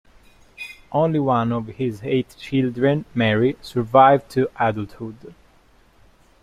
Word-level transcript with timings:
Only 0.91 1.19
one 1.19 1.51
of 1.51 1.67
his 1.67 2.01
eight 2.03 2.35
children, 2.39 3.05
Mary, 3.13 3.55
survived 3.61 4.31
to 4.31 4.49
adulthood. 4.59 5.35